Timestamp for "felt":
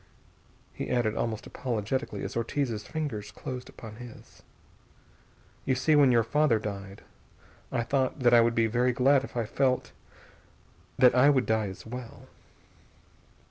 9.45-9.91